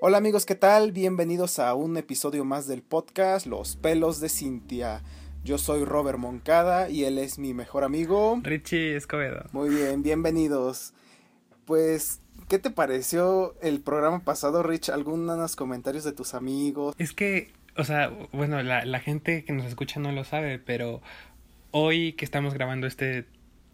[0.00, 0.92] Hola amigos, ¿qué tal?
[0.92, 5.02] Bienvenidos a un episodio más del podcast Los pelos de Cintia.
[5.42, 8.38] Yo soy Robert Moncada y él es mi mejor amigo.
[8.44, 9.46] Richie Escobedo.
[9.50, 10.92] Muy bien, bienvenidos.
[11.64, 14.88] Pues, ¿qué te pareció el programa pasado, Rich?
[14.90, 16.94] ¿Algunos comentarios de tus amigos?
[16.96, 21.02] Es que, o sea, bueno, la, la gente que nos escucha no lo sabe, pero
[21.72, 23.26] hoy que estamos grabando este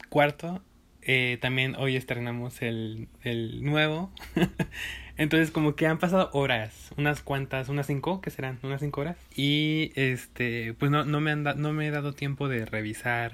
[0.09, 0.62] cuarto,
[1.07, 4.11] eh, también hoy estrenamos el, el nuevo.
[5.17, 8.58] Entonces como que han pasado horas, unas cuantas, unas cinco, ¿qué serán?
[8.62, 9.17] Unas cinco horas.
[9.36, 13.32] Y este, pues no, no, me, han no me he dado tiempo de revisar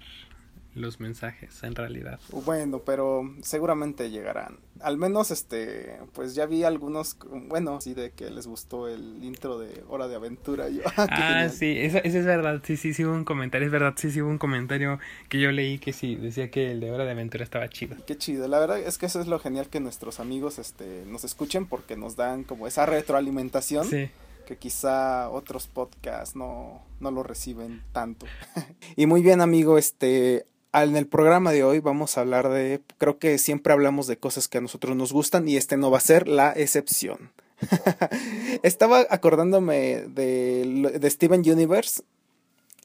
[0.75, 2.21] los mensajes en realidad.
[2.45, 4.59] Bueno, pero seguramente llegarán.
[4.81, 7.17] Al menos este, pues ya vi algunos,
[7.49, 10.69] bueno, sí de que les gustó el intro de Hora de Aventura.
[10.69, 13.73] Yo, ah, ah sí, eso, eso, es verdad, sí, sí, sí hubo un comentario, es
[13.73, 16.93] verdad, sí, sí hubo un comentario que yo leí que sí, decía que el de
[16.93, 17.97] Hora de Aventura estaba chido.
[18.07, 21.25] Qué chido, la verdad es que eso es lo genial que nuestros amigos este, nos
[21.25, 23.87] escuchen porque nos dan como esa retroalimentación.
[23.87, 24.11] Sí
[24.51, 28.27] que quizá otros podcasts no, no lo reciben tanto.
[28.97, 33.19] y muy bien, amigo, este, en el programa de hoy vamos a hablar de, creo
[33.19, 36.03] que siempre hablamos de cosas que a nosotros nos gustan y este no va a
[36.03, 37.33] ser la excepción.
[38.63, 42.03] Estaba acordándome de, de Steven Universe,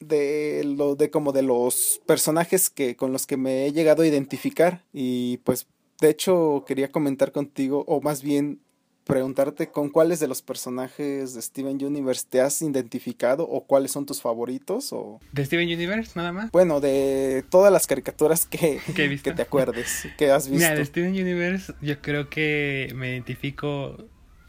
[0.00, 4.06] de lo de como de los personajes que con los que me he llegado a
[4.06, 5.66] identificar y pues
[6.00, 8.60] de hecho quería comentar contigo o más bien
[9.06, 14.04] preguntarte con cuáles de los personajes de Steven Universe te has identificado o cuáles son
[14.04, 19.32] tus favoritos o de Steven Universe nada más bueno de todas las caricaturas que, que
[19.32, 23.96] te acuerdes que has visto Mira, de Steven Universe yo creo que me identifico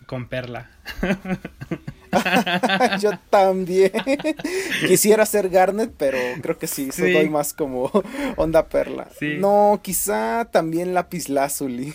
[0.08, 0.72] con Perla
[3.02, 3.92] Yo también.
[4.88, 7.92] Quisiera ser Garnet, pero creo que sí, soy más como
[8.38, 9.08] onda perla.
[9.40, 11.94] No, quizá también Lápiz Lazuli.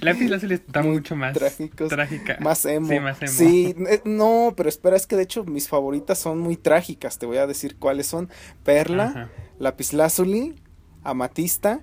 [0.00, 2.38] Lápiz Lazuli está mucho más trágica.
[2.40, 2.88] Más emo.
[2.88, 3.32] Sí, más emo.
[3.32, 7.18] Sí, eh, no, pero espera, es que de hecho mis favoritas son muy trágicas.
[7.18, 8.30] Te voy a decir cuáles son.
[8.64, 10.54] Perla, Lápiz Lazuli,
[11.02, 11.80] Amatista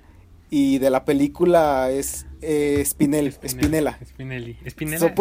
[0.49, 3.99] y de la película es eh, Spinel, Spinella.
[4.05, 4.57] Spinelli.
[4.69, 5.13] Spinella.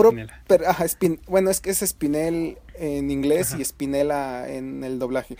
[1.27, 5.37] bueno, es que es Spinel en inglés y Spinella en el doblaje.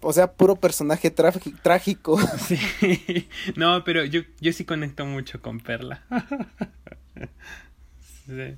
[0.00, 2.18] O sea, puro personaje trágico.
[2.48, 3.28] Sí.
[3.54, 6.02] No, pero yo, yo sí conecto mucho con Perla.
[8.26, 8.56] sí.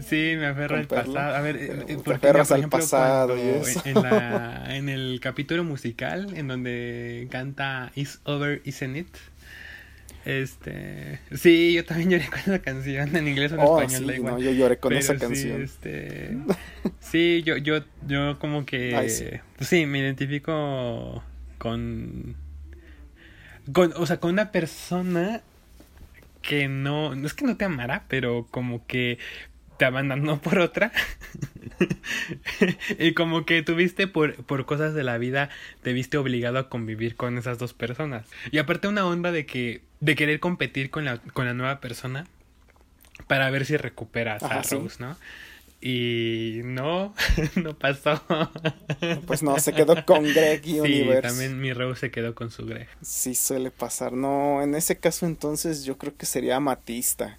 [0.00, 1.34] Sí, me aferro al pasado.
[1.34, 7.26] A ver, eh, eh, por ejemplo, pasado En, la, en el capítulo musical en donde
[7.30, 9.08] canta Is Over, Isn't It?
[10.24, 14.16] Este, sí, yo también lloré con esa canción en inglés o en oh, español, sí,
[14.16, 14.34] igual.
[14.34, 15.62] No, yo lloré con esa canción.
[15.62, 16.36] Este,
[17.00, 19.64] sí, yo, yo, yo como que, sí.
[19.64, 21.22] Sí, me identifico
[21.58, 22.36] con,
[23.72, 25.42] con, o sea, con una persona
[26.42, 29.18] que no, no es que no te amara, pero como que
[29.78, 30.92] te abandonó por otra.
[32.98, 35.48] y como que tuviste por, por cosas de la vida,
[35.82, 38.26] te viste obligado a convivir con esas dos personas.
[38.50, 42.26] Y aparte una onda de que, de querer competir con la, con la nueva persona
[43.26, 45.16] para ver si recuperas a Rose, ¿no?
[45.80, 47.14] Y no,
[47.54, 48.20] no pasó.
[49.26, 52.66] Pues no, se quedó con Greg y sí, también mi Rose se quedó con su
[52.66, 52.88] Greg.
[53.00, 54.12] Sí, suele pasar.
[54.12, 57.38] No, en ese caso entonces yo creo que sería Amatista.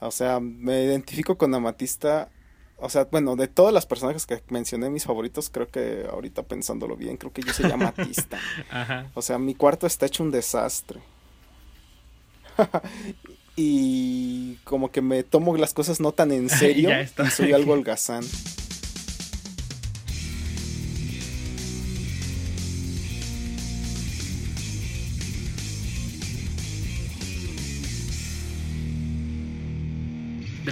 [0.00, 2.30] O sea, me identifico con Amatista.
[2.78, 6.96] O sea, bueno, de todas las personajes que mencioné, mis favoritos, creo que ahorita pensándolo
[6.96, 8.38] bien, creo que yo soy Amatista.
[8.70, 9.10] Ajá.
[9.14, 11.00] O sea, mi cuarto está hecho un desastre.
[13.56, 18.24] y como que me tomo las cosas no tan en serio y soy algo holgazán.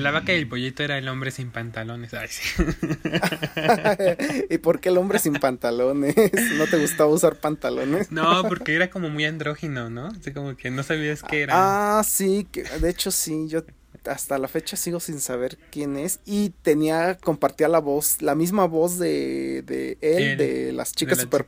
[0.01, 2.15] La vaca y el pollito era el hombre sin pantalones.
[2.15, 2.43] Ay, sí.
[4.51, 6.15] ¿Y por qué el hombre sin pantalones?
[6.57, 8.11] ¿No te gustaba usar pantalones?
[8.11, 10.09] no, porque era como muy andrógino, ¿no?
[10.09, 11.99] Así como que no sabías qué era.
[11.99, 13.65] Ah, sí, que, de hecho sí, yo
[14.07, 18.67] hasta la fecha sigo sin saber quién es y tenía compartía la voz la misma
[18.67, 21.45] voz de, de él, de las chicas super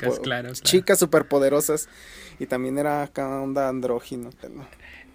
[0.62, 1.88] chicas, superpoderosas
[2.38, 4.30] y también era acá onda andrógino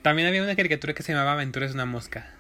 [0.02, 2.32] también había una caricatura que se llamaba Aventuras de una mosca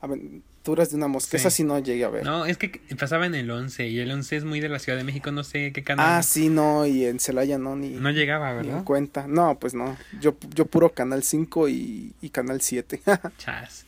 [0.00, 1.36] Aventuras de una mosca.
[1.36, 2.24] Esa sí no llegué a ver.
[2.24, 4.96] No, es que pasaba en el 11 y el 11 es muy de la Ciudad
[4.96, 6.06] de México, no sé qué canal.
[6.08, 7.90] Ah, sí, no, y en Celaya no, ni.
[7.90, 8.78] No llegaba, ¿verdad?
[8.78, 9.26] Ni cuenta.
[9.28, 9.96] No, pues no.
[10.20, 13.00] Yo, yo puro Canal 5 y, y Canal 7.
[13.38, 13.86] Chas.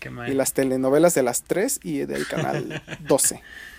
[0.00, 0.30] Qué mal.
[0.30, 3.40] Y las telenovelas de las 3 y del Canal 12.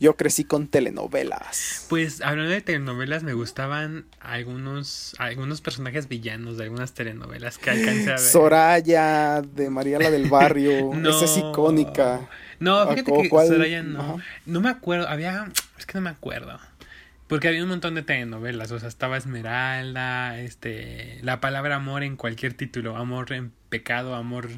[0.00, 1.86] Yo crecí con telenovelas.
[1.88, 8.10] Pues hablando de telenovelas, me gustaban algunos, algunos personajes villanos de algunas telenovelas que alcancé
[8.10, 8.18] a ver.
[8.18, 12.28] Soraya, de Mariela del Barrio, esa es icónica.
[12.58, 14.18] No, fíjate que Soraya no.
[14.46, 16.58] No me acuerdo, había, es que no me acuerdo.
[17.26, 22.16] Porque había un montón de telenovelas, o sea, estaba Esmeralda, este, la palabra amor en
[22.16, 24.48] cualquier título, amor en pecado, amor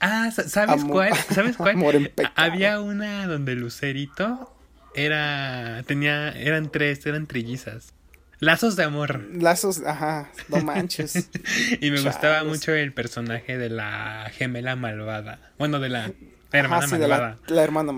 [0.00, 1.14] Ah, ¿sabes cuál?
[1.30, 2.12] ¿Sabes cuál?
[2.34, 4.54] Había una donde Lucerito
[4.94, 7.94] era tenía eran tres, eran trillizas.
[8.40, 9.26] Lazos de amor.
[9.32, 11.28] Lazos, ajá, no manches.
[11.80, 15.40] y me gustaba mucho el personaje de la gemela malvada.
[15.58, 16.12] Bueno, de la
[16.50, 17.38] la hermana malvada.
[17.46, 17.92] la, hermana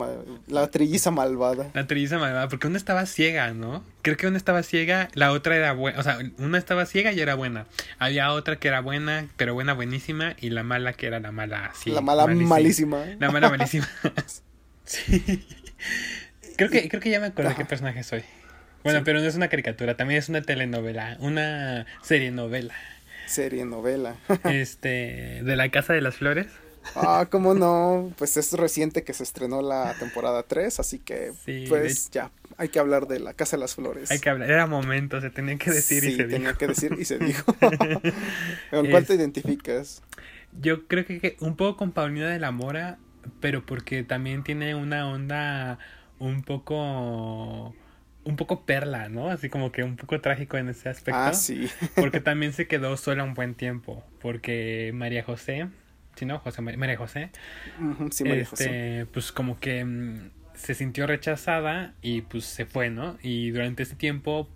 [0.48, 1.70] la trilliza malvada.
[1.72, 3.84] La trilliza malvada, porque una estaba ciega, ¿no?
[4.02, 5.98] Creo que una estaba ciega, la otra era buena.
[6.00, 7.66] O sea, una estaba ciega y era buena.
[7.98, 10.34] Había otra que era buena, pero buena, buenísima.
[10.40, 11.90] Y la mala que era la mala, sí.
[11.90, 13.04] La mala malísima.
[13.20, 13.88] La mala malísima.
[14.84, 15.46] sí.
[16.56, 18.24] Creo que, creo que ya me acuerdo de qué personaje soy.
[18.82, 22.74] Bueno, pero no es una caricatura, también es una telenovela, una serie novela.
[23.26, 24.16] Serie novela.
[24.44, 26.48] este, de la Casa de las Flores.
[26.94, 31.32] Ah, cómo no, pues es reciente que se estrenó la temporada 3, así que
[31.68, 34.10] pues ya, hay que hablar de la Casa de las Flores.
[34.10, 36.58] Hay que hablar, era momento, se tenía que decir y se tenía dijo.
[36.58, 37.54] que decir y se dijo.
[38.70, 40.02] ¿Con cuál te identificas?
[40.60, 42.98] Yo creo que un poco con Paulina de la Mora,
[43.40, 45.78] pero porque también tiene una onda
[46.18, 47.74] un poco
[48.24, 49.30] un poco perla, ¿no?
[49.30, 51.20] Así como que un poco trágico en ese aspecto.
[51.20, 51.68] Ah, sí.
[51.96, 55.68] porque también se quedó sola un buen tiempo, porque María José
[56.20, 56.38] sí, ¿no?
[56.38, 57.30] José María José.
[58.10, 63.18] sí, María este, Pues como que mm, se sintió rechazada y pues se fue, ¿no?
[63.22, 64.48] Y durante ese tiempo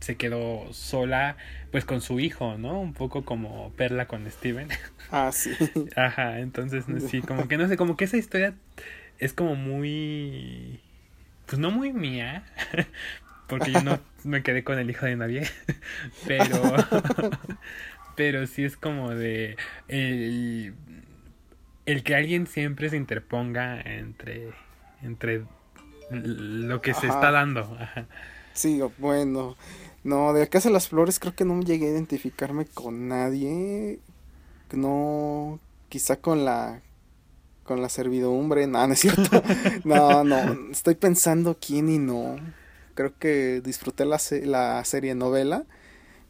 [0.00, 1.36] se quedó sola
[1.70, 2.80] pues con su hijo, ¿no?
[2.80, 4.68] Un poco como Perla con Steven.
[5.10, 5.52] Ah, sí.
[5.96, 8.54] Ajá, entonces sí, como que no sé, como que esa historia
[9.18, 10.80] es como muy
[11.46, 12.44] pues no muy mía,
[13.48, 15.48] porque yo no me quedé con el hijo de nadie,
[16.26, 16.74] pero
[18.16, 19.56] pero sí es como de
[19.88, 20.74] el,
[21.86, 24.52] el que alguien siempre se interponga entre
[25.02, 25.44] entre
[26.10, 27.76] lo que se está dando.
[28.52, 29.56] Sí, bueno.
[30.04, 33.98] No, de Casa de las Flores creo que no llegué a identificarme con nadie.
[34.72, 35.58] No,
[35.88, 36.80] quizá con la
[37.64, 39.42] con la servidumbre, no, no es cierto.
[39.84, 42.36] no, no, estoy pensando quién y no.
[42.94, 45.64] Creo que disfruté la, la serie novela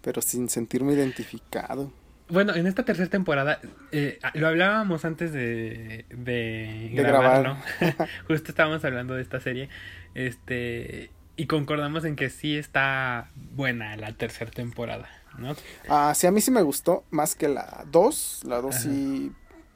[0.04, 1.90] pero sin sentirme identificado.
[2.28, 3.60] Bueno, en esta tercera temporada,
[3.92, 7.56] eh, lo hablábamos antes de, de, grabarlo.
[8.28, 9.68] Justo estábamos hablando de esta serie.
[10.14, 11.10] Este.
[11.36, 15.56] Y concordamos en que sí está buena la tercera temporada, ¿no?
[15.88, 18.42] Ah, sí, a mí sí me gustó más que la 2.
[18.44, 19.32] La 2 sí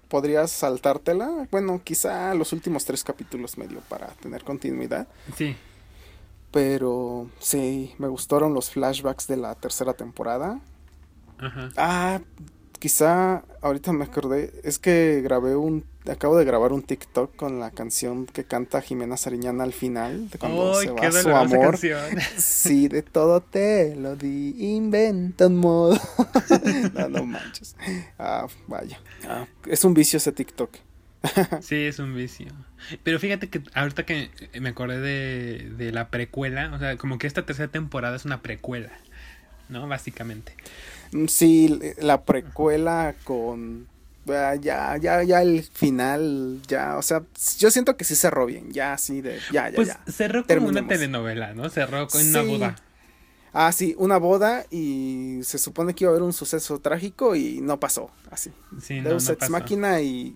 [0.08, 1.48] podrías saltártela.
[1.50, 5.08] Bueno, quizá los últimos tres capítulos medio para tener continuidad.
[5.36, 5.56] Sí.
[6.50, 10.60] Pero sí, me gustaron los flashbacks de la tercera temporada.
[11.38, 11.68] Ajá.
[11.76, 12.20] Ah,
[12.78, 17.70] quizá ahorita me acordé, es que grabé un, acabo de grabar un TikTok con la
[17.70, 21.78] canción que canta Jimena Sariñana al final, de cuando se va su amor.
[22.36, 25.98] Sí, de todo te lo di, inventa un modo.
[26.94, 27.76] no, no manches.
[28.18, 29.00] Ah, vaya.
[29.28, 30.76] Ah, es un vicio ese TikTok.
[31.60, 32.46] sí, es un vicio.
[33.02, 34.30] Pero fíjate que ahorita que
[34.60, 38.40] me acordé de, de la precuela, o sea, como que esta tercera temporada es una
[38.40, 38.92] precuela,
[39.68, 39.88] ¿no?
[39.88, 40.54] Básicamente.
[41.12, 43.86] Mm, sí, la precuela con
[44.28, 47.22] ah, ya, ya, ya el final, ya, o sea,
[47.58, 50.00] yo siento que sí cerró bien, ya así de, ya, ya, pues ya.
[50.10, 51.68] Cerró como una telenovela, ¿no?
[51.70, 52.76] Cerró con una boda.
[53.52, 57.60] Ah, sí, una boda y se supone que iba a haber un suceso trágico y
[57.60, 58.50] no pasó, así.
[58.80, 60.34] Sí, Deus no, Ex Máquina y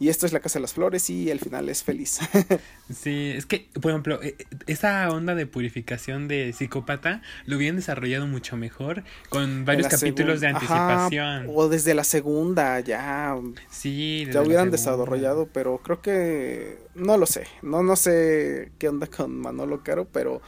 [0.00, 2.20] y esto es la Casa de las Flores y el final es feliz.
[2.90, 7.76] sí, es que, por ejemplo, e, e, esa onda de purificación de psicópata lo hubieran
[7.76, 11.48] desarrollado mucho mejor con varios capítulos de anticipación.
[11.50, 13.36] o desde la segunda ya.
[13.68, 17.46] Sí, ya hubieran desarrollado, pero creo que no lo sé.
[17.60, 20.40] No no sé qué onda con Manolo Caro, pero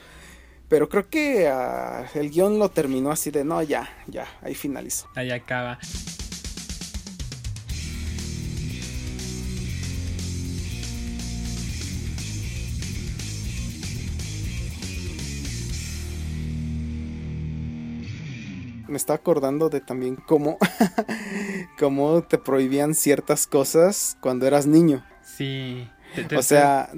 [0.72, 5.06] pero creo que ah, el guion lo terminó así de no, ya, ya, ahí finalizó.
[5.14, 5.78] Ahí acaba.
[18.88, 20.56] me está acordando de también cómo,
[21.78, 25.04] cómo te prohibían ciertas cosas cuando eras niño.
[25.22, 25.86] Sí.
[26.34, 26.90] o sea,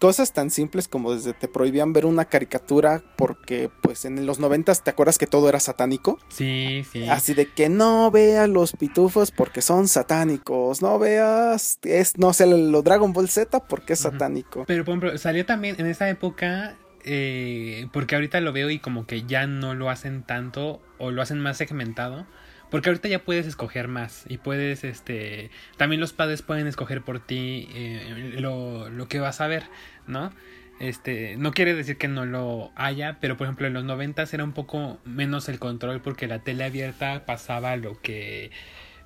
[0.00, 4.82] cosas tan simples como desde te prohibían ver una caricatura porque pues en los noventas
[4.82, 6.18] te acuerdas que todo era satánico.
[6.28, 7.08] Sí, sí.
[7.08, 12.46] Así de que no veas los pitufos porque son satánicos, no veas, es, no sé,
[12.46, 14.64] lo Dragon Ball Z porque es satánico.
[14.66, 19.06] Pero por ejemplo, salió también en esa época eh, porque ahorita lo veo y como
[19.06, 22.26] que ya no lo hacen tanto o lo hacen más segmentado.
[22.70, 27.18] Porque ahorita ya puedes escoger más y puedes, este, también los padres pueden escoger por
[27.20, 29.64] ti eh, lo, lo, que vas a ver,
[30.06, 30.32] ¿no?
[30.78, 34.44] Este, no quiere decir que no lo haya, pero por ejemplo en los noventas era
[34.44, 38.50] un poco menos el control porque la tele abierta pasaba lo que,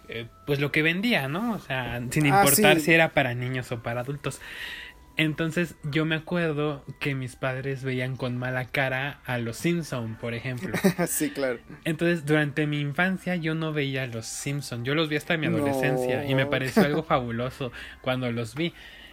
[0.08, 1.54] eh, pues lo que vendía, ¿no?
[1.54, 4.40] O sea, sin ah, importar si era para niños o para adultos.
[5.16, 10.34] Entonces yo me acuerdo que mis padres veían con mala cara a los Simpson, por
[10.34, 10.76] ejemplo.
[11.08, 11.58] sí, claro.
[11.84, 15.46] Entonces durante mi infancia yo no veía a los Simpson, yo los vi hasta mi
[15.46, 18.72] adolescencia y me pareció algo fabuloso cuando los vi.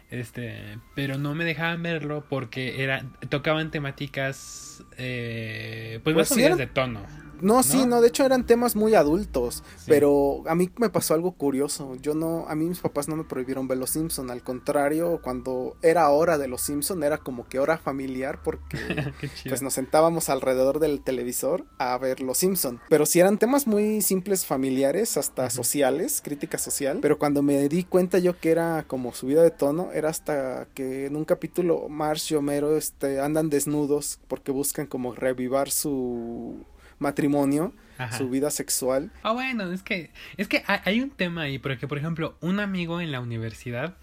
[0.10, 6.68] Este, pero no me dejaban verlo porque era tocaban temáticas eh, pues, pues más de
[6.68, 7.06] tono.
[7.42, 11.34] No, sí, no, de hecho eran temas muy adultos, pero a mí me pasó algo
[11.34, 11.96] curioso.
[12.02, 15.76] Yo no, a mí mis papás no me prohibieron ver Los Simpson, al contrario, cuando
[15.82, 18.78] era hora de Los Simpson era como que hora familiar porque
[19.48, 22.80] pues nos sentábamos alrededor del televisor a ver Los Simpson.
[22.90, 27.84] Pero sí eran temas muy simples familiares, hasta sociales, crítica social, pero cuando me di
[27.84, 32.32] cuenta yo que era como subida de tono, era hasta que en un capítulo Marsh
[32.32, 36.66] y Homero este, andan desnudos porque buscan como revivar su
[37.02, 37.74] matrimonio,
[38.18, 39.12] su vida sexual.
[39.22, 43.02] Ah, bueno, es que, es que hay un tema ahí, porque por ejemplo, un amigo
[43.02, 43.96] en la universidad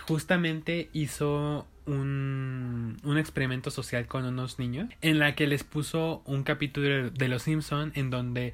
[0.00, 6.42] justamente hizo un, un experimento social con unos niños en la que les puso un
[6.42, 8.52] capítulo de Los Simpson en donde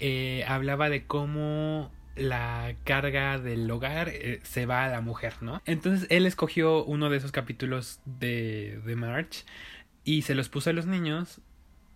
[0.00, 5.62] eh, hablaba de cómo la carga del hogar eh, se va a la mujer, ¿no?
[5.64, 9.44] Entonces él escogió uno de esos capítulos de, de March
[10.04, 11.40] y se los puso a los niños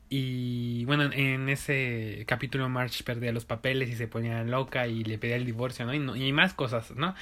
[0.08, 5.18] y bueno, en ese capítulo March perdía los papeles y se ponía loca y le
[5.18, 5.94] pedía el divorcio, ¿no?
[5.94, 7.14] Y, más cosas, ¿no?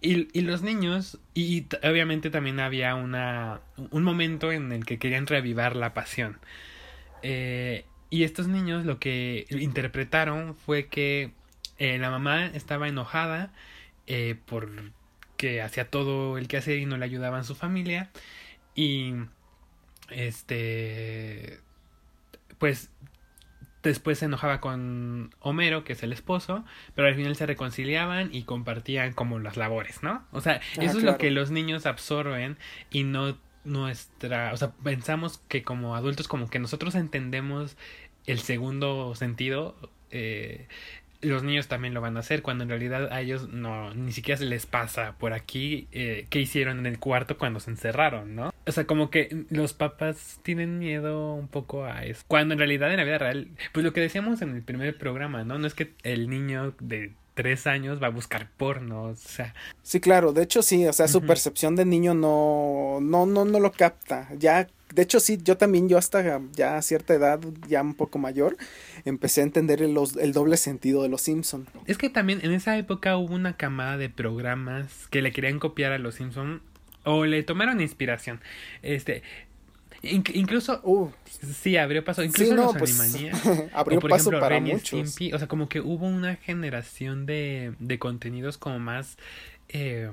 [0.00, 3.60] Y, y, los niños, y obviamente también había una,
[3.90, 6.38] un momento en el que querían reavivar la pasión.
[7.22, 11.32] Eh, y estos niños lo que interpretaron fue que
[11.78, 13.52] eh, la mamá estaba enojada
[14.06, 18.10] eh, porque hacía todo el que hacía y no le ayudaban su familia.
[18.74, 19.14] Y
[20.10, 21.60] este
[22.60, 22.90] pues
[23.82, 26.64] después se enojaba con Homero, que es el esposo,
[26.94, 30.24] pero al final se reconciliaban y compartían como las labores, ¿no?
[30.30, 32.58] O sea, ah, eso es lo que los niños absorben
[32.90, 37.76] y no nuestra, o sea, pensamos que como adultos como que nosotros entendemos
[38.26, 39.76] el segundo sentido
[40.10, 40.66] eh,
[41.22, 44.38] los niños también lo van a hacer, cuando en realidad a ellos no, ni siquiera
[44.38, 48.54] se les pasa por aquí eh, qué hicieron en el cuarto cuando se encerraron, ¿no?
[48.70, 52.22] O sea, como que los papás tienen miedo un poco a eso.
[52.28, 55.42] Cuando en realidad en la vida real, pues lo que decíamos en el primer programa,
[55.42, 55.58] ¿no?
[55.58, 59.54] No es que el niño de tres años va a buscar porno, o sea.
[59.82, 63.58] Sí, claro, de hecho sí, o sea, su percepción de niño no, no, no, no
[63.58, 64.28] lo capta.
[64.38, 68.20] Ya de hecho sí, yo también, yo hasta ya a cierta edad, ya un poco
[68.20, 68.56] mayor,
[69.04, 71.66] empecé a entender el, el doble sentido de los Simpson.
[71.86, 75.90] Es que también en esa época hubo una camada de programas que le querían copiar
[75.90, 76.62] a los Simpson
[77.04, 78.40] o le tomaron inspiración.
[78.82, 79.22] Este,
[80.02, 81.10] incluso uh,
[81.54, 82.98] sí abrió paso incluso los pues,
[83.74, 88.78] abrió paso para muchos o sea como que hubo una generación de, de contenidos como
[88.78, 89.18] más
[89.72, 90.10] eh,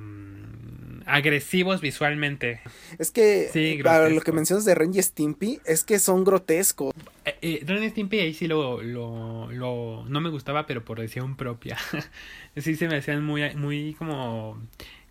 [1.05, 2.61] agresivos visualmente.
[2.99, 6.93] Es que sí, lo que mencionas de Ren y Stimpy es que son grotescos.
[7.25, 10.99] Eh, eh, Ren y Stimpy ahí sí lo, lo, lo, no me gustaba, pero por
[10.99, 11.77] decisión propia.
[12.55, 14.61] sí se me hacían muy, muy como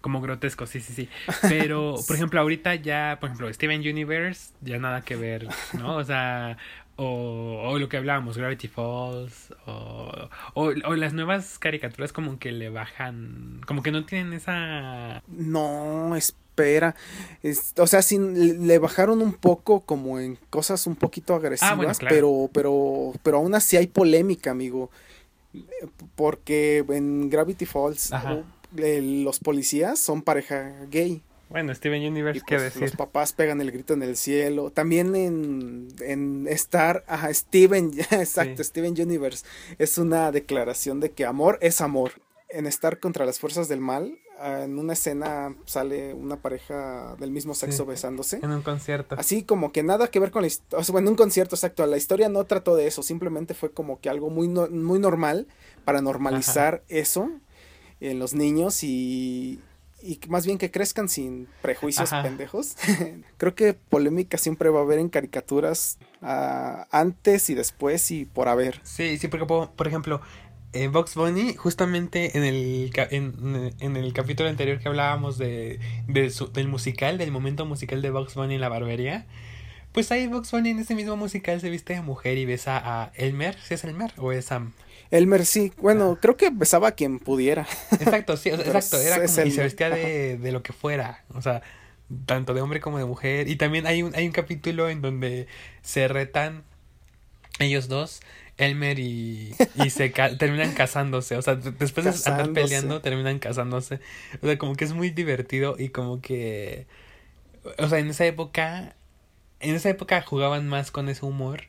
[0.07, 1.09] como grotescos, sí, sí, sí.
[1.43, 5.97] Pero, por ejemplo, ahorita ya, por ejemplo, Steven Universe, ya nada que ver, ¿no?
[5.97, 6.59] O sea,
[6.95, 12.71] o, o, lo que hablábamos, Gravity Falls, o, o, las nuevas caricaturas como que le
[12.71, 15.25] bajan, como que no tienen esa...
[15.27, 16.95] No, espera,
[17.79, 22.49] o sea, sin, le bajaron un poco como en cosas un poquito ah, agresivas, pero,
[22.53, 24.89] pero, pero aún así hay polémica, amigo,
[26.15, 28.13] porque en Gravity Falls
[28.77, 31.23] los policías son pareja gay.
[31.49, 32.83] Bueno, Steven Universe, ¿qué pues, decir?
[32.83, 34.71] Los papás pegan el grito en el cielo.
[34.71, 39.47] También en, en Star, ajá, Steven, exacto, Steven Universe.
[39.79, 42.13] Es una declaración de que amor es amor.
[42.49, 47.31] En Star contra las fuerzas del mal, ah, en una escena sale una pareja del
[47.31, 48.41] mismo sexo besándose.
[48.43, 49.17] En un concierto.
[49.19, 50.81] Así como que nada que ver con la historia.
[50.81, 51.85] O sea, bueno, un concierto, exacto.
[51.87, 53.03] La historia no trató de eso.
[53.03, 55.47] Simplemente fue como que algo muy, muy normal
[55.85, 57.31] para normalizar eso
[58.01, 59.61] en los niños y
[60.03, 62.77] y más bien que crezcan sin prejuicios pendejos.
[63.39, 68.49] Creo que polémica siempre va a haber en caricaturas ah, antes y después y por
[68.49, 68.81] haber.
[68.85, 70.21] Sí, sí, porque por, ejemplo,
[70.73, 77.19] eh, Box Bunny, justamente en el, en, el capítulo anterior que hablábamos de, del musical,
[77.19, 79.27] del momento musical de Box Bunny en la barbería,
[79.93, 83.13] pues ahí Box Bunny en ese mismo musical se viste de mujer y besa a
[83.17, 84.73] Elmer, ¿si es Elmer o es Sam?
[85.11, 87.67] Elmer sí, bueno, creo que besaba a quien pudiera.
[87.93, 91.63] Exacto, sí, exacto, era como, y se vestía de, de, lo que fuera, o sea,
[92.27, 93.49] tanto de hombre como de mujer.
[93.49, 95.47] Y también hay un, hay un capítulo en donde
[95.83, 96.65] se retan
[97.59, 98.21] ellos dos,
[98.59, 104.01] Elmer y, y se terminan casándose, o sea, después de andar peleando terminan casándose.
[104.43, 106.87] O sea, como que es muy divertido y como que,
[107.79, 108.97] o sea, en esa época,
[109.61, 111.65] en esa época jugaban más con ese humor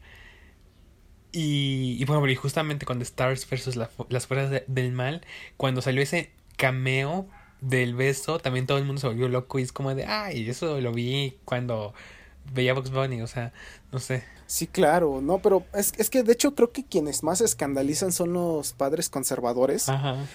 [1.38, 5.22] y, y bueno, y justamente cuando Stars versus las fuerzas del mal,
[5.56, 7.28] cuando salió ese cameo
[7.62, 10.82] del beso, también todo el mundo se volvió loco y es como de, ay, eso
[10.82, 11.94] lo vi cuando
[12.54, 13.54] veía Box Bunny, o sea,
[13.92, 14.24] no sé.
[14.48, 18.32] Sí, claro, no, pero es, es que de hecho creo que quienes más escandalizan son
[18.32, 19.88] los padres conservadores,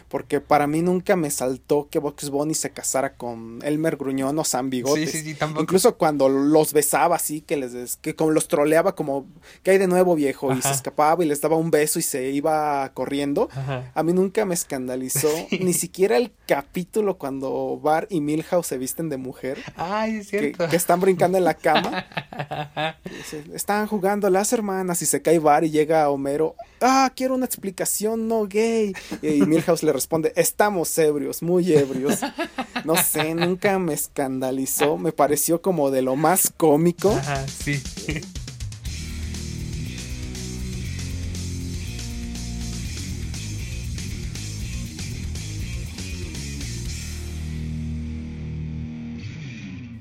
[0.09, 4.45] porque para mí nunca me saltó que Box Bunny se casara con Elmer Gruñón o
[4.45, 5.11] Sam Bigotes.
[5.11, 5.63] Sí, sí, sí, tampoco.
[5.63, 9.25] Incluso cuando los besaba así, que les que como los troleaba como
[9.63, 12.31] que hay de nuevo viejo y se escapaba y les daba un beso y se
[12.31, 13.49] iba corriendo.
[13.95, 19.09] A mí nunca me escandalizó ni siquiera el capítulo cuando Bar y Milhouse se visten
[19.09, 19.59] de mujer.
[19.75, 20.69] Ay, es cierto.
[20.69, 22.05] Que, están brincando en la cama.
[23.55, 27.47] están jugando jugando las hermanas y se cae Bar y llega Homero, ah, quiero una
[27.47, 28.93] explicación no gay.
[29.23, 32.19] Y Milhouse le responde, estamos ebrios, muy ebrios.
[32.85, 37.13] No sé, nunca me escandalizó, me pareció como de lo más cómico.
[37.13, 37.81] Ajá, sí.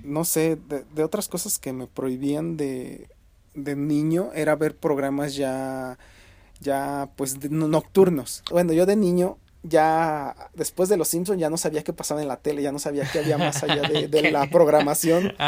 [0.04, 0.58] no sé,
[0.96, 3.08] de, otras cosas que me prohibían de,
[3.54, 5.98] de niño era ver programas ya,
[6.60, 8.44] ya pues nocturnos.
[8.50, 12.28] Bueno, yo de niño ya después de Los Simpsons ya no sabía qué pasaba en
[12.28, 15.34] la tele, ya no sabía qué había más allá de, la programación.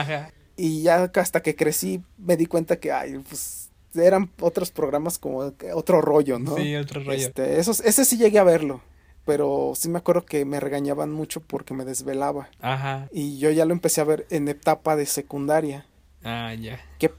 [0.55, 5.51] Y ya hasta que crecí me di cuenta que, ay, pues eran otros programas como
[5.73, 6.55] otro rollo, ¿no?
[6.57, 7.17] Sí, otro rollo.
[7.17, 8.81] Este, esos, ese sí llegué a verlo.
[9.25, 12.49] Pero sí me acuerdo que me regañaban mucho porque me desvelaba.
[12.59, 13.07] Ajá.
[13.11, 15.87] Y yo ya lo empecé a ver en etapa de secundaria.
[16.23, 16.79] Ah, ya.
[16.99, 17.09] Qué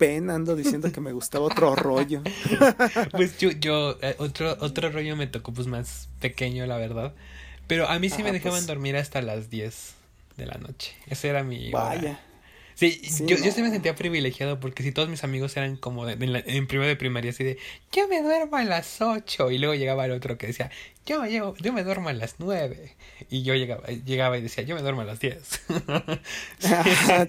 [0.00, 2.22] pena ando diciendo que me gustaba otro rollo.
[3.12, 7.14] pues yo, yo, eh, otro, otro rollo me tocó pues más pequeño, la verdad.
[7.66, 8.66] Pero a mí sí me dejaban pues.
[8.66, 9.94] dormir hasta las 10
[10.38, 10.94] de la noche.
[11.06, 11.70] Ese era mi...
[11.70, 12.18] Vaya.
[12.74, 16.14] Sí, yo, yo sí me sentía privilegiado porque si todos mis amigos eran como de,
[16.14, 17.58] en, primero de primaria, así de,
[17.92, 20.70] yo me duermo a las 8 y luego llegaba el otro que decía,
[21.04, 22.96] yo me, llevo, yo me duermo a las 9
[23.28, 25.36] y yo llegaba, llegaba y decía, yo me duermo a las 10.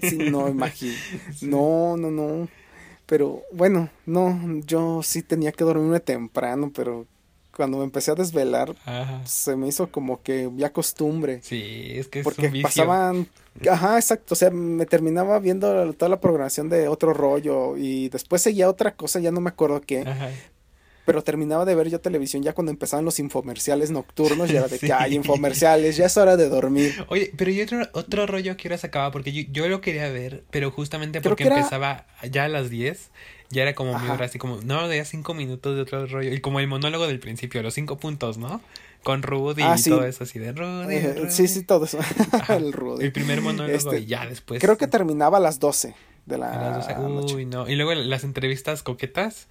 [0.08, 0.96] sí, no, imagino.
[1.42, 2.48] No, no, no.
[3.12, 7.06] Pero bueno, no, yo sí tenía que dormirme temprano, pero
[7.54, 8.74] cuando me empecé a desvelar,
[9.26, 11.40] se me hizo como que ya costumbre.
[11.42, 13.28] Sí, es que es Porque pasaban.
[13.70, 14.32] Ajá, exacto.
[14.32, 18.94] O sea, me terminaba viendo toda la programación de otro rollo y después seguía otra
[18.94, 20.04] cosa, ya no me acuerdo qué.
[20.06, 20.30] Ajá
[21.04, 24.78] pero terminaba de ver yo televisión ya cuando empezaban los infomerciales nocturnos, ya era de
[24.80, 27.04] que hay infomerciales, ya es hora de dormir.
[27.08, 30.08] Oye, pero yo otro, otro rollo que ahora se acaba, porque yo, yo, lo quería
[30.10, 33.10] ver, pero justamente porque empezaba ya a las 10,
[33.50, 36.32] ya era como mi hora, así como, no, de ya cinco minutos de otro rollo,
[36.32, 38.60] y como el monólogo del principio, los cinco puntos, ¿no?
[39.02, 41.98] Con Rudy ah, y todo eso así de Rudy, eh, Sí, sí, todo eso.
[42.48, 43.04] el Rudy.
[43.04, 44.60] El primer monólogo este, y ya después.
[44.60, 45.94] Creo que terminaba a las 12
[46.26, 46.52] de la.
[46.52, 47.34] A las 12.
[47.34, 47.68] Uy, no.
[47.68, 49.48] Y luego las entrevistas coquetas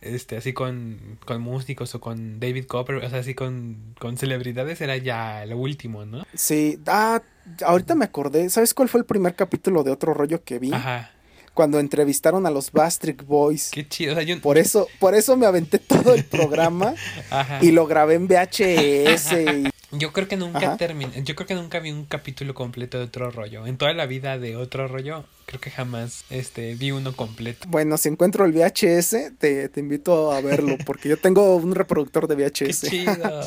[0.00, 4.80] este, así con, con músicos o con David Copper, o sea, así con, con celebridades
[4.80, 6.24] era ya lo último, ¿no?
[6.34, 7.22] Sí, ah,
[7.64, 10.72] ahorita me acordé, ¿sabes cuál fue el primer capítulo de otro rollo que vi?
[10.72, 11.10] Ajá.
[11.54, 13.70] Cuando entrevistaron a los Bastric Boys.
[13.70, 14.12] Qué chido.
[14.12, 14.38] O sea, yo...
[14.42, 16.94] Por eso, por eso me aventé todo el programa
[17.30, 17.60] Ajá.
[17.62, 19.32] y lo grabé en VHS.
[19.32, 19.70] Y...
[19.92, 23.30] Yo creo que nunca terminé, yo creo que nunca vi un capítulo completo de otro
[23.30, 23.66] rollo.
[23.66, 27.68] En toda la vida de otro rollo, creo que jamás este vi uno completo.
[27.68, 32.26] Bueno, si encuentro el VHS, te, te invito a verlo, porque yo tengo un reproductor
[32.26, 32.80] de VHS.
[32.80, 33.42] Qué chido.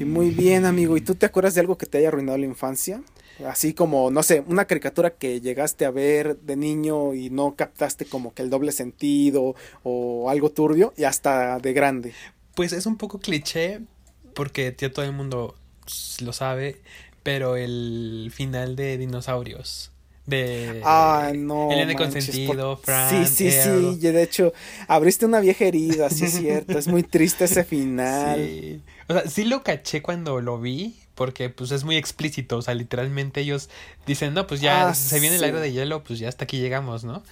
[0.00, 0.96] Y muy bien, amigo.
[0.96, 3.00] ¿Y tú te acuerdas de algo que te haya arruinado la infancia?
[3.46, 8.04] Así como, no sé, una caricatura que llegaste a ver de niño y no captaste
[8.04, 12.12] como que el doble sentido o algo turbio y hasta de grande.
[12.54, 13.80] Pues es un poco cliché
[14.34, 15.54] porque ya todo el mundo
[16.20, 16.80] lo sabe,
[17.22, 19.92] pero el final de Dinosaurios
[20.26, 23.26] De ah, no, Elena Consentido, Fran.
[23.26, 23.98] Sí, sí, sí.
[23.98, 24.52] De hecho,
[24.86, 26.78] abriste una vieja herida, sí es cierto.
[26.78, 28.38] es muy triste ese final.
[28.38, 28.82] Sí.
[29.08, 32.72] O sea, sí lo caché cuando lo vi, porque pues es muy explícito, o sea,
[32.72, 33.68] literalmente ellos
[34.06, 36.58] dicen, no, pues ya ah, se viene el aire de hielo, pues ya hasta aquí
[36.58, 37.22] llegamos, ¿no?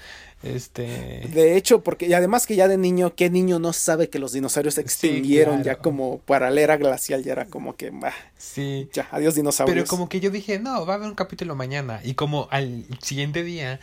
[0.42, 1.27] Este...
[1.33, 4.33] De hecho, porque y además que ya de niño, ¿qué niño no sabe que los
[4.33, 7.24] dinosaurios se extinguieron ya como para la era glacial?
[7.24, 8.90] Ya era como que, bah, sí.
[8.92, 9.74] Ya, adiós dinosaurios.
[9.74, 12.03] Pero como que yo dije, no, va a haber un capítulo mañana.
[12.05, 13.81] Y como al siguiente día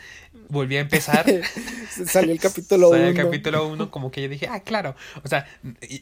[0.49, 1.25] volví a empezar.
[2.05, 2.95] Salió el capítulo 1.
[2.95, 4.95] Salió el capítulo 1, como que yo dije, ah, claro.
[5.23, 5.47] O sea,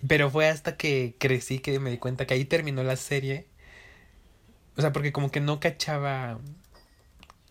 [0.10, 3.53] pero fue hasta que crecí que me di cuenta que ahí terminó la serie
[4.76, 6.40] o sea, porque como que no cachaba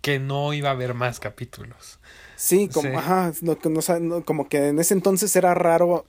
[0.00, 2.00] que no iba a haber más capítulos.
[2.36, 3.56] Sí, como, Ajá, no,
[4.00, 6.06] no, como que en ese entonces era raro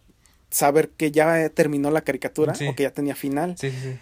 [0.49, 3.55] saber que ya terminó la caricatura o que ya tenía final.
[3.57, 3.97] Sí, sí.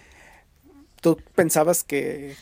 [1.00, 2.36] Tú pensabas que,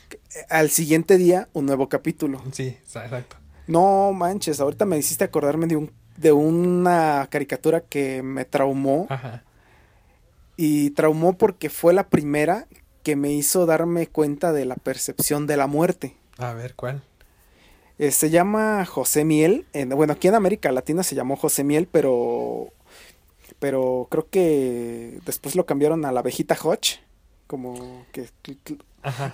[0.49, 2.43] al siguiente día un nuevo capítulo.
[2.53, 3.37] Sí, exacto.
[3.67, 9.07] No manches, ahorita me hiciste acordarme de un de una caricatura que me traumó.
[9.09, 9.43] Ajá.
[10.57, 12.67] Y traumó porque fue la primera
[13.03, 16.17] que me hizo darme cuenta de la percepción de la muerte.
[16.39, 17.03] A ver, ¿cuál?
[17.99, 19.67] Eh, se llama José Miel.
[19.89, 22.69] bueno, aquí en América Latina se llamó José Miel, pero.
[23.59, 27.01] Pero creo que después lo cambiaron a la abejita Hodge.
[27.47, 28.31] Como que.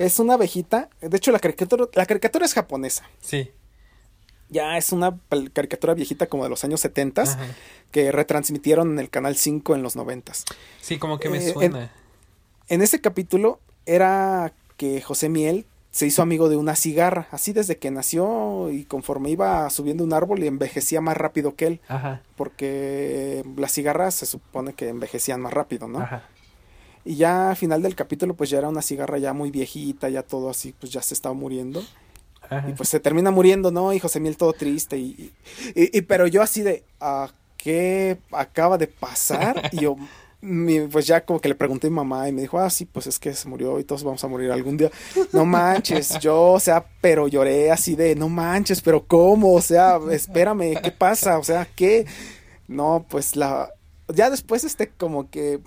[0.01, 0.91] Es una abejita.
[1.01, 3.09] De hecho, la caricatura, la caricatura es japonesa.
[3.21, 3.53] Sí.
[4.49, 5.19] Ya es una
[5.53, 7.25] caricatura viejita como de los años 70
[7.91, 10.33] que retransmitieron en el canal 5 en los 90
[10.81, 11.83] Sí, como que me eh, suena.
[11.85, 11.91] En
[12.69, 17.91] ese capítulo era que José Miel se hizo amigo de una cigarra, así desde que
[17.91, 21.81] nació y conforme iba subiendo un árbol y envejecía más rápido que él.
[21.89, 22.21] Ajá.
[22.37, 26.01] Porque las cigarras se supone que envejecían más rápido, ¿no?
[26.01, 26.25] Ajá.
[27.05, 30.23] Y ya al final del capítulo pues ya era una cigarra ya muy viejita, ya
[30.23, 31.83] todo así, pues ya se estaba muriendo.
[32.43, 32.69] Ajá.
[32.69, 33.95] Y pues se termina muriendo, ¿no?
[33.95, 35.33] Y José Miel todo triste y,
[35.75, 39.71] y, y pero yo así de, ¿a qué acaba de pasar?
[39.73, 39.97] Y yo,
[40.41, 43.07] pues ya como que le pregunté a mi mamá y me dijo, ah, sí, pues
[43.07, 44.91] es que se murió y todos vamos a morir algún día.
[45.33, 49.55] No manches, yo, o sea, pero lloré así de, no manches, pero ¿cómo?
[49.55, 51.39] O sea, espérame, ¿qué pasa?
[51.39, 52.07] O sea, ¿qué?
[52.69, 53.71] No, pues la...
[54.09, 55.61] Ya después, este, como que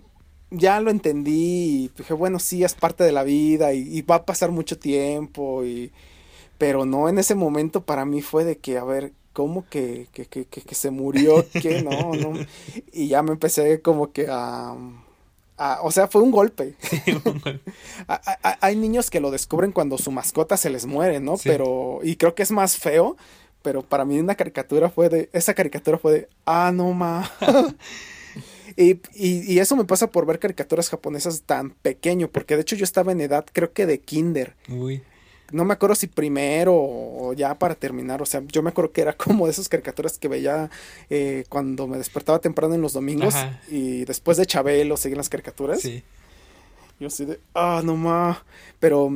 [0.52, 4.16] ya lo entendí y dije, bueno, sí, es parte de la vida y, y va
[4.16, 5.92] a pasar mucho tiempo y...
[6.58, 10.26] Pero no, en ese momento para mí fue de que, a ver, ¿cómo que, que,
[10.26, 11.46] que, que, se murió?
[11.84, 12.34] no, no.
[12.92, 14.76] Y ya me empecé como que a...
[15.82, 16.76] o sea, fue un golpe.
[18.62, 21.36] hay niños que lo descubren cuando su mascota se les muere, ¿no?
[21.44, 23.18] Pero, y creo que es más feo,
[23.62, 27.32] pero para mí una caricatura fue de, esa caricatura fue de, ah, no ma.
[28.76, 32.76] y, y, y, eso me pasa por ver caricaturas japonesas tan pequeño, porque de hecho
[32.76, 34.56] yo estaba en edad, creo que de kinder.
[34.70, 35.02] Uy
[35.52, 39.02] no me acuerdo si primero o ya para terminar, o sea, yo me acuerdo que
[39.02, 40.70] era como de esas caricaturas que veía
[41.10, 43.36] eh, cuando me despertaba temprano en los domingos
[43.70, 45.82] y después de Chabelo seguían las caricaturas.
[45.82, 46.04] Sí.
[47.00, 48.44] Yo así de, ah, no ma,
[48.80, 49.10] pero...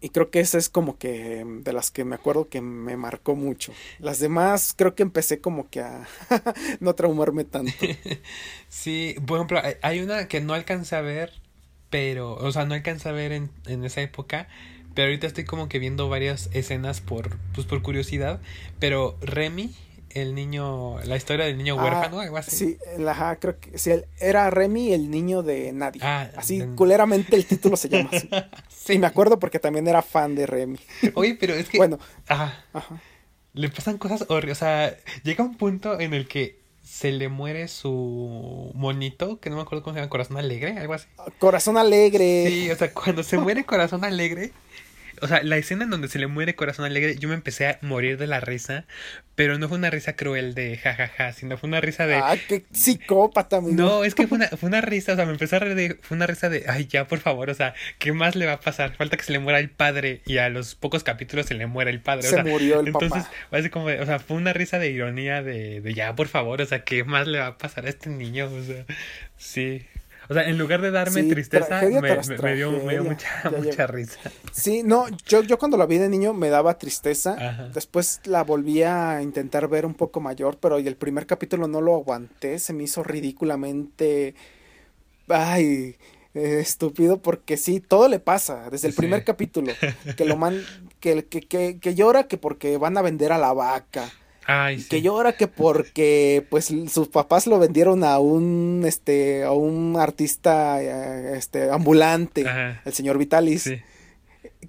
[0.00, 3.34] Y creo que esa es como que de las que me acuerdo que me marcó
[3.34, 3.72] mucho.
[3.98, 6.06] Las demás creo que empecé como que a
[6.80, 7.72] no traumarme tanto.
[8.68, 11.40] sí, por ejemplo, hay una que no alcancé a ver,
[11.88, 14.46] pero, o sea, no alcancé a ver en, en esa época,
[14.94, 18.40] pero ahorita estoy como que viendo varias escenas por, pues por curiosidad.
[18.78, 19.74] Pero Remy,
[20.10, 22.56] el niño, la historia del niño ah, huérfano, algo así.
[22.56, 26.00] Sí, ajá, creo que sí, era Remy, el niño de nadie.
[26.04, 28.30] Ah, así, culeramente el título se llama así.
[28.68, 30.78] sí, me acuerdo porque también era fan de Remy.
[31.14, 31.78] Oye, pero es que.
[31.78, 31.98] Bueno.
[32.28, 32.64] Ajá.
[32.72, 33.00] ajá.
[33.52, 34.58] Le pasan cosas horribles.
[34.58, 39.56] O sea, llega un punto en el que se le muere su monito, que no
[39.56, 41.06] me acuerdo cómo se llama, Corazón Alegre, algo así.
[41.38, 42.46] Corazón Alegre.
[42.48, 44.52] Sí, o sea, cuando se muere Corazón Alegre,
[45.20, 47.78] o sea, la escena en donde se le muere Corazón Alegre, yo me empecé a
[47.82, 48.84] morir de la risa,
[49.34, 52.16] pero no fue una risa cruel de jajaja, sino fue una risa de.
[52.16, 55.56] ¡Ah, qué psicópata, No, es que fue una, fue una risa, o sea, me empecé
[55.56, 55.98] a reír de.
[56.00, 58.60] Fue una risa de, ay, ya, por favor, o sea, ¿qué más le va a
[58.60, 58.94] pasar?
[58.96, 61.90] Falta que se le muera el padre y a los pocos capítulos se le muera
[61.90, 62.28] el padre.
[62.28, 65.94] Se murió el entonces, Entonces, como, o sea, fue una risa de ironía de, de,
[65.94, 68.46] ya, por favor, o sea, ¿qué más le va a pasar a este niño?
[68.46, 68.84] O sea,
[69.36, 69.86] sí.
[70.28, 74.18] O sea, en lugar de darme tristeza, me, dio, mucha, mucha risa.
[74.52, 77.70] Sí, no, yo, yo cuando la vi de niño me daba tristeza.
[77.74, 81.94] Después la volví a intentar ver un poco mayor, pero el primer capítulo no lo
[81.94, 82.58] aguanté.
[82.58, 84.34] Se me hizo ridículamente.
[85.28, 85.96] Ay.
[86.34, 89.72] estúpido porque sí, todo le pasa desde el primer capítulo
[90.16, 90.60] que lo man
[91.00, 94.10] que, que, que, que llora que porque van a vender a la vaca
[94.88, 100.82] que llora que porque pues sus papás lo vendieron a un este a un artista
[100.82, 102.44] eh, este ambulante,
[102.84, 103.70] el señor Vitalis.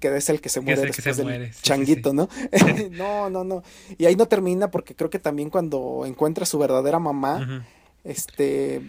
[0.00, 2.28] que es el que se muere después del changuito, ¿no?
[2.90, 3.62] no, no, no.
[3.96, 7.64] Y ahí no termina porque creo que también cuando encuentra a su verdadera mamá,
[8.04, 8.82] este,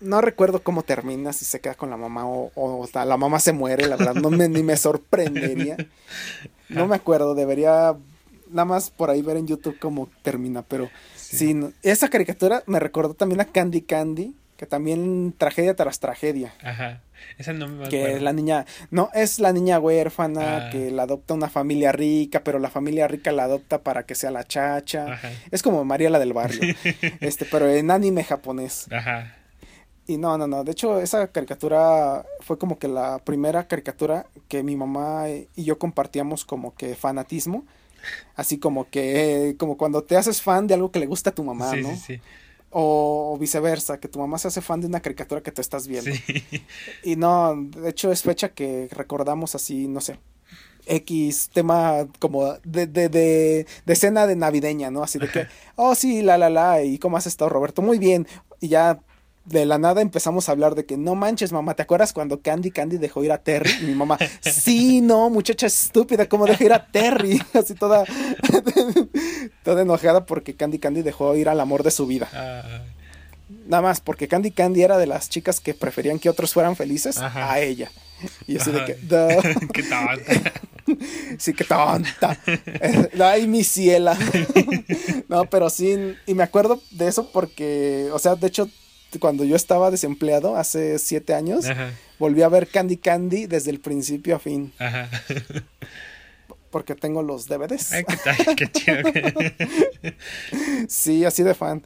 [0.00, 3.52] no recuerdo cómo termina, si se queda con la mamá o, o, la mamá se
[3.52, 5.76] muere, la verdad, no me, ni me sorprendería.
[6.70, 7.96] No me acuerdo, debería
[8.50, 11.58] nada más por ahí ver en YouTube cómo termina, pero sí.
[11.82, 16.52] esa caricatura me recordó también a Candy Candy, que también tragedia tras tragedia.
[16.62, 17.00] Ajá.
[17.38, 20.70] Esa no me Que es la niña, no, es la niña huérfana ah.
[20.70, 24.30] que la adopta una familia rica, pero la familia rica la adopta para que sea
[24.30, 25.14] la chacha.
[25.14, 25.30] Ajá.
[25.50, 26.60] Es como María la del barrio.
[27.20, 28.86] este, pero en anime japonés.
[28.92, 29.34] Ajá.
[30.06, 30.64] Y no, no, no.
[30.64, 35.78] De hecho, esa caricatura fue como que la primera caricatura que mi mamá y yo
[35.78, 37.64] compartíamos como que fanatismo.
[38.34, 41.44] Así como que, como cuando te haces fan de algo que le gusta a tu
[41.44, 41.90] mamá, ¿no?
[41.90, 42.20] Sí, sí.
[42.70, 46.10] O, viceversa, que tu mamá se hace fan de una caricatura que tú estás viendo.
[46.12, 46.64] Sí.
[47.02, 50.18] Y no, de hecho es fecha que recordamos así, no sé,
[50.86, 55.02] X tema como de, de, de, de escena de navideña, ¿no?
[55.02, 57.82] Así de que, oh sí, la, la, la, ¿y cómo has estado, Roberto?
[57.82, 58.26] Muy bien.
[58.60, 59.00] Y ya
[59.44, 62.70] de la nada empezamos a hablar de que no manches, mamá, ¿te acuerdas cuando Candy
[62.70, 63.70] Candy dejó ir a Terry?
[63.80, 67.40] Y mi mamá, sí, no, muchacha estúpida, ¿cómo dejó ir a Terry?
[67.54, 68.04] Así toda,
[69.64, 72.28] toda enojada porque Candy Candy dejó ir al amor de su vida.
[73.66, 77.18] Nada más, porque Candy Candy era de las chicas que preferían que otros fueran felices
[77.18, 77.90] a ella.
[78.46, 78.94] Y así de que,
[79.72, 80.52] qué tonta.
[81.38, 82.38] sí, qué tonta.
[83.20, 84.16] Ay, mi ciela.
[85.28, 88.68] no, pero sí, y me acuerdo de eso porque, o sea, de hecho,
[89.18, 91.66] cuando yo estaba desempleado hace siete años,
[92.18, 94.72] volví a ver Candy Candy desde el principio a fin.
[94.78, 95.08] Ajá.
[96.70, 97.92] Porque tengo los DVDs.
[97.92, 98.04] Ay,
[98.56, 98.98] qué, chido.
[100.88, 101.82] sí, así de fan.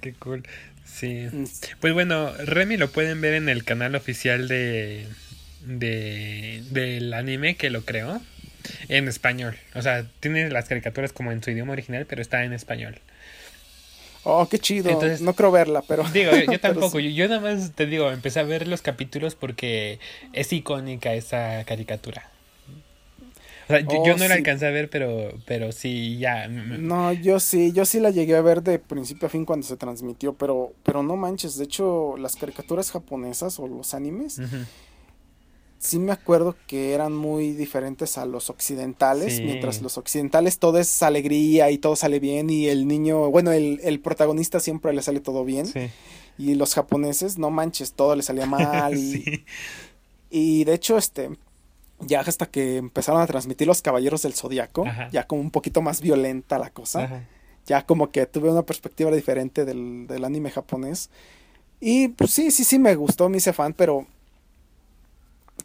[0.00, 0.42] Qué cool.
[0.84, 1.28] Sí.
[1.30, 1.44] Mm.
[1.80, 5.06] Pues bueno, Remy lo pueden ver en el canal oficial de,
[5.64, 8.20] de del anime que lo creó
[8.88, 9.56] en español.
[9.74, 13.00] O sea, tiene las caricaturas como en su idioma original, pero está en español.
[14.30, 15.00] Oh, qué chido.
[15.20, 16.04] no creo verla, pero.
[16.12, 17.00] Digo, yo, tampoco.
[17.00, 20.00] yo, nada más te digo, empecé a ver los capítulos porque
[20.34, 22.30] es icónica esa caricatura.
[23.64, 26.46] O sea, yo, oh, no la alcancé a ver, pero, pero sí, ya.
[26.46, 29.76] No, yo sí, yo sí la llegué a ver de principio a fin cuando se
[29.78, 31.56] transmitió, pero, pero no manches.
[31.56, 34.40] De hecho, las caricaturas japonesas o los animes
[35.78, 41.02] sí me acuerdo que eran muy diferentes a los occidentales, mientras los occidentales todo es
[41.02, 45.20] alegría y todo sale bien y el niño, bueno, el, el protagonista siempre le sale
[45.20, 45.66] todo bien.
[46.36, 48.96] Y los japoneses, no manches, todo le salía mal.
[48.96, 49.44] y,
[50.30, 51.30] y de hecho, este,
[52.00, 56.00] ya hasta que empezaron a transmitir los Caballeros del Zodiaco, ya como un poquito más
[56.00, 57.24] violenta la cosa.
[57.66, 61.10] Ya como que tuve una perspectiva diferente del, del anime japonés.
[61.80, 64.06] Y pues sí, sí, sí me gustó, me hice fan, pero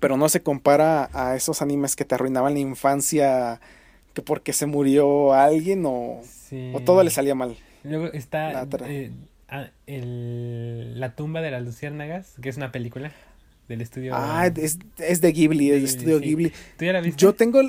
[0.04, 3.62] pero no se compara a esos animes que te arruinaban la infancia
[4.14, 6.20] que porque se murió alguien o,
[6.74, 7.56] o todo le salía mal.
[7.86, 9.14] Luego está la, eh,
[9.48, 13.14] ah, la tumba de las luciérnagas, que es una película
[13.70, 14.12] del estudio.
[14.14, 16.52] Ah, es, es de Ghibli, es del estudio Ghibli.
[16.78, 17.22] ¿Tú ya la viste?
[17.22, 17.62] Yo tengo,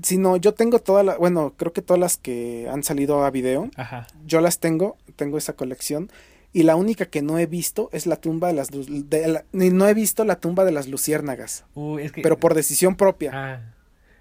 [0.00, 3.32] si no, yo tengo todas las, bueno, creo que todas las que han salido a
[3.32, 3.68] video.
[3.74, 4.06] Ajá.
[4.24, 6.08] Yo las tengo, tengo esa colección
[6.52, 9.94] y la única que no he visto es la tumba de las de no he
[9.94, 11.64] visto la tumba de las luciérnagas.
[12.22, 13.30] Pero por decisión propia.
[13.34, 13.60] Ah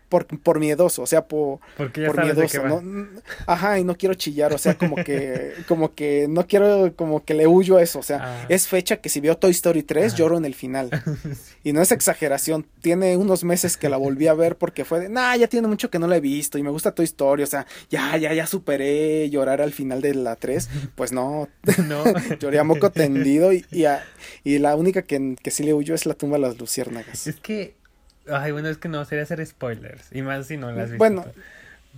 [0.10, 3.08] por, por miedoso, o sea, por, por miedoso, ¿no?
[3.46, 7.36] Ajá, y no quiero chillar, o sea, como que, como que no quiero, como que
[7.36, 8.46] le huyo a eso, o sea, ah.
[8.50, 10.90] es fecha que si veo Toy Story 3 lloro en el final.
[11.62, 15.10] Y no es exageración, tiene unos meses que la volví a ver porque fue de,
[15.10, 17.48] nah, ya tiene mucho que no la he visto y me gusta Toy Story, o
[17.48, 21.50] sea, ya, ya, ya superé llorar al final de la 3, pues no,
[21.86, 22.04] no.
[22.40, 23.84] lloré a moco tendido y, y,
[24.46, 27.28] y la única que, que sí le huyo es la tumba de las luciérnagas.
[27.28, 27.76] Es que
[28.32, 30.04] Ay, bueno, es que no, sería hacer spoilers.
[30.12, 30.98] Y más si no las visto.
[30.98, 31.26] Bueno,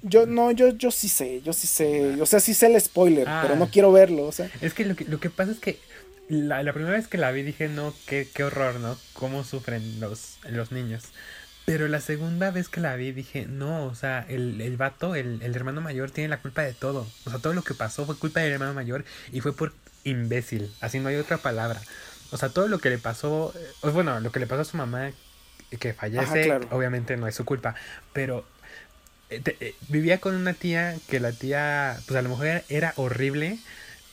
[0.03, 2.21] yo no, yo, yo sí sé, yo sí sé.
[2.21, 3.69] O sea, sí sé el spoiler, pero no ah.
[3.71, 4.49] quiero verlo, o sea.
[4.61, 5.79] Es que lo que, lo que pasa es que
[6.27, 8.97] la, la, primera vez que la vi dije, no, qué, qué horror, ¿no?
[9.13, 11.03] Cómo sufren los, los niños.
[11.65, 15.41] Pero la segunda vez que la vi dije, no, o sea, el, el vato, el,
[15.43, 17.07] el hermano mayor, tiene la culpa de todo.
[17.25, 20.73] O sea, todo lo que pasó fue culpa del hermano mayor y fue por imbécil.
[20.81, 21.81] Así no hay otra palabra.
[22.31, 24.77] O sea, todo lo que le pasó, eh, bueno, lo que le pasó a su
[24.77, 25.11] mamá,
[25.79, 27.75] que fallece, obviamente no es su culpa,
[28.13, 28.45] pero
[29.29, 33.59] eh, eh, vivía con una tía que la tía, pues a lo mejor era horrible,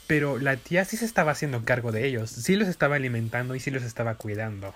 [0.06, 3.60] pero la tía sí se estaba haciendo cargo de ellos, sí los estaba alimentando y
[3.60, 4.74] sí los estaba cuidando.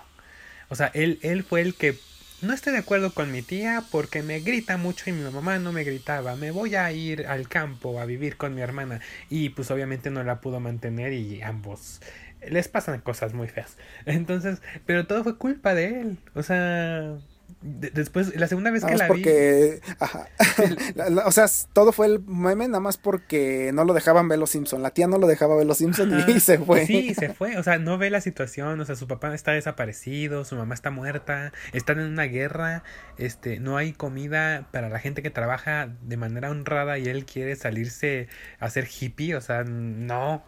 [0.69, 1.97] O sea, él, él fue el que
[2.43, 5.71] no estoy de acuerdo con mi tía porque me grita mucho y mi mamá no
[5.71, 6.35] me gritaba.
[6.35, 8.99] Me voy a ir al campo a vivir con mi hermana.
[9.29, 12.01] Y pues obviamente no la pudo mantener y ambos
[12.47, 13.77] les pasan cosas muy feas.
[14.05, 16.19] Entonces, pero todo fue culpa de él.
[16.35, 17.17] O sea,
[17.63, 19.93] después, la segunda vez que la porque, vi.
[19.99, 20.27] Ajá.
[21.25, 24.83] o sea, todo fue el meme nada más porque no lo dejaban ver los Simpson.
[24.83, 26.85] La tía no lo dejaba ver los Simpson y se fue.
[26.85, 27.57] Sí, se fue.
[27.57, 28.79] O sea, no ve la situación.
[28.79, 32.83] O sea, su papá está desaparecido, su mamá está muerta, están en una guerra,
[33.17, 37.55] este, no hay comida para la gente que trabaja de manera honrada y él quiere
[37.55, 38.27] salirse
[38.59, 39.35] a ser hippie.
[39.35, 40.43] O sea, no.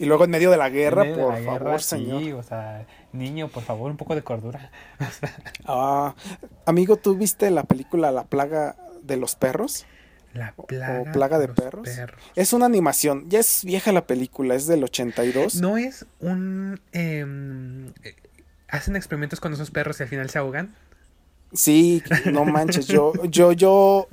[0.00, 2.22] Y luego en medio de la guerra, por favor, señor.
[2.22, 4.70] Sí, o sea, niño, por favor, un poco de cordura.
[5.66, 6.14] ah,
[6.66, 9.86] amigo, ¿tú viste la película La plaga de los perros?
[10.32, 11.88] La plaga, o plaga de, perros.
[12.36, 15.56] Es una animación, ya es vieja la película, es del 82.
[15.56, 16.80] ¿No es un...
[16.92, 18.14] Em, eh,
[18.68, 20.74] hacen experimentos con esos perros y al final se ahogan?
[21.52, 24.06] Sí, no manches, yo, yo, yo,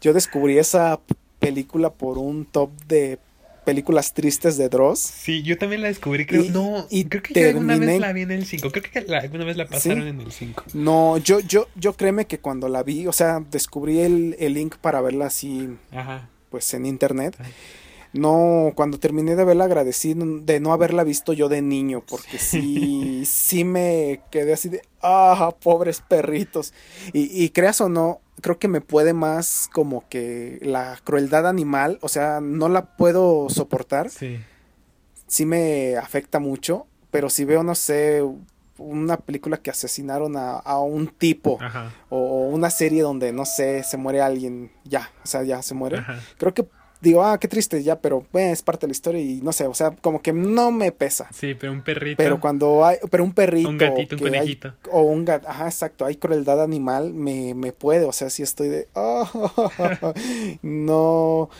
[0.00, 1.00] yo descubrí esa
[1.40, 3.18] película por un top de
[3.64, 4.98] películas tristes de Dross.
[4.98, 6.44] Sí, yo también la descubrí, creo.
[6.50, 8.70] no, y creo que alguna vez la vi en el 5.
[8.70, 10.64] Creo que alguna vez la pasaron en el 5.
[10.74, 14.76] No, yo, yo, yo créeme que cuando la vi, o sea, descubrí el, el link
[14.76, 16.28] para verla así, Ajá.
[16.50, 17.36] pues en internet.
[18.12, 23.24] No, cuando terminé de verla agradecí de no haberla visto yo de niño, porque sí,
[23.24, 26.74] sí me quedé así de, ah, pobres perritos.
[27.12, 31.98] Y, y creas o no, creo que me puede más como que la crueldad animal,
[32.02, 34.10] o sea, no la puedo soportar.
[34.10, 34.40] Sí.
[35.26, 38.22] Sí me afecta mucho, pero si veo, no sé,
[38.78, 41.58] una película que asesinaron a, un tipo
[42.08, 46.02] o una serie donde, no sé, se muere alguien, ya, o sea, ya se muere.
[46.38, 46.66] Creo que
[47.00, 49.66] digo, ah, qué triste ya, pero eh, es parte de la historia y no sé,
[49.66, 51.28] o sea, como que no me pesa.
[51.32, 52.16] Sí, pero un perrito.
[52.16, 53.68] Pero cuando hay, pero un perrito.
[53.68, 54.74] Un gatito, un conejito.
[54.90, 58.68] o un gato, ajá, exacto, hay crueldad animal, me, me puede, o sea, si estoy
[58.68, 59.62] de, oh,
[60.62, 61.50] no.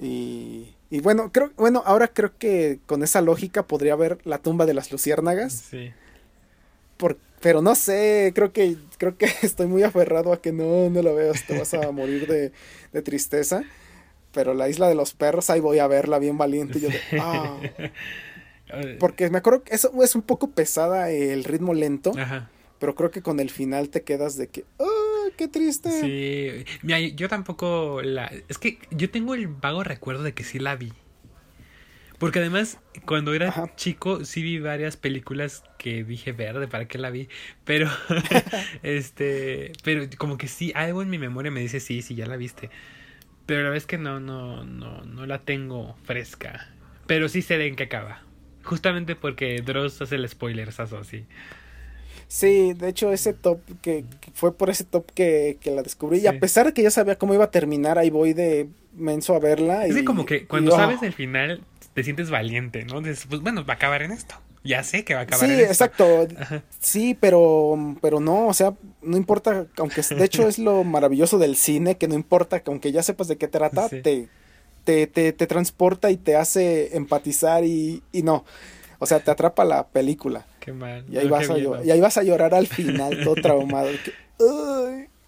[0.00, 4.66] Y, y bueno, creo, bueno, ahora creo que con esa lógica podría haber la tumba
[4.66, 5.52] de las luciérnagas.
[5.70, 5.92] Sí.
[6.96, 11.02] Por, pero no sé, creo que, creo que estoy muy aferrado a que no, no
[11.02, 12.52] lo veas, te vas a morir de,
[12.92, 13.62] de tristeza
[14.38, 16.78] pero la isla de los perros, ahí voy a verla bien valiente.
[16.78, 17.58] Y yo de, ah".
[19.00, 22.12] Porque me acuerdo que eso es un poco pesada el ritmo lento.
[22.78, 25.90] Pero creo que con el final te quedas de que, ¡ah, qué triste!
[25.90, 28.30] Sí, mira, yo tampoco la...
[28.46, 30.92] Es que yo tengo el vago recuerdo de que sí la vi.
[32.20, 37.10] Porque además, cuando era chico, sí vi varias películas que dije verde, ¿para qué la
[37.10, 37.28] vi?
[37.64, 37.90] Pero,
[38.84, 42.36] este, pero como que sí, algo en mi memoria me dice sí, sí, ya la
[42.36, 42.70] viste.
[43.48, 46.68] Pero la vez que no, no, no, no la tengo fresca.
[47.06, 48.20] Pero sí sé de en qué acaba.
[48.62, 51.24] Justamente porque Dross hace el spoiler, así.
[52.26, 56.18] Sí, de hecho ese top que, fue por ese top que, que la descubrí.
[56.18, 59.34] Y a pesar de que ya sabía cómo iba a terminar, ahí voy de menso
[59.34, 59.86] a verla.
[59.86, 61.62] Es como que cuando sabes el final
[61.94, 63.00] te sientes valiente, ¿no?
[63.00, 64.34] Dices, pues bueno, va a acabar en esto
[64.68, 65.46] ya sé que va a acabar.
[65.46, 66.28] Sí, exacto.
[66.78, 71.56] Sí, pero, pero no, o sea, no importa, aunque de hecho es lo maravilloso del
[71.56, 74.28] cine, que no importa, que aunque ya sepas de qué trata, te,
[74.84, 78.44] te, te, te, transporta y te hace empatizar y, y no.
[78.98, 80.46] O sea, te atrapa la película.
[80.60, 81.06] Qué mal.
[81.10, 83.88] Y ahí, vas, a y ahí vas a llorar al final, todo traumado.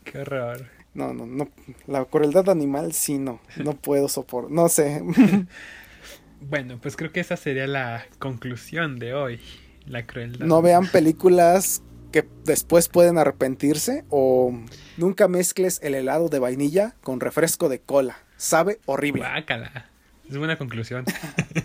[0.05, 0.67] Qué horror.
[0.93, 1.49] No, no, no.
[1.87, 3.41] La crueldad animal sí no.
[3.57, 4.51] No puedo soportar.
[4.51, 5.03] No sé.
[6.41, 9.41] Bueno, pues creo que esa sería la conclusión de hoy.
[9.87, 10.47] La crueldad.
[10.47, 14.53] No vean películas que después pueden arrepentirse o
[14.97, 18.19] nunca mezcles el helado de vainilla con refresco de cola.
[18.37, 19.23] Sabe horrible.
[19.23, 19.87] Guácala.
[20.29, 21.05] Es buena conclusión.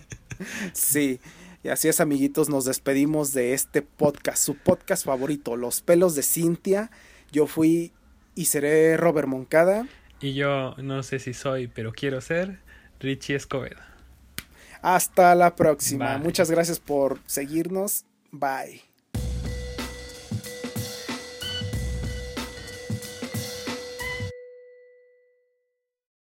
[0.73, 1.19] sí.
[1.63, 6.21] Y así es, amiguitos, nos despedimos de este podcast, su podcast favorito, Los pelos de
[6.21, 6.91] Cintia.
[7.31, 7.91] Yo fui
[8.35, 9.87] y seré Robert Moncada.
[10.21, 12.59] Y yo no sé si soy, pero quiero ser
[12.99, 13.81] Richie Escobedo.
[14.85, 16.19] Hasta la próxima.
[16.19, 18.05] Muchas gracias por seguirnos.
[18.31, 18.84] Bye.